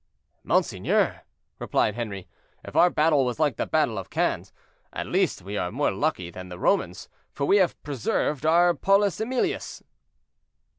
"Monseigneur," 0.43 1.21
replied 1.59 1.93
Henri, 1.93 2.27
"if 2.63 2.75
our 2.75 2.89
battle 2.89 3.23
was 3.23 3.39
like 3.39 3.57
the 3.57 3.67
battle 3.67 3.99
of 3.99 4.09
Cannes, 4.09 4.51
at 4.91 5.05
least 5.05 5.43
we 5.43 5.57
are 5.59 5.71
more 5.71 5.91
lucky 5.91 6.31
than 6.31 6.49
the 6.49 6.57
Romans, 6.57 7.07
for 7.31 7.45
we 7.45 7.57
have 7.57 7.79
preserved 7.83 8.43
our 8.43 8.73
Paulus 8.73 9.19
Emilius!" 9.21 9.83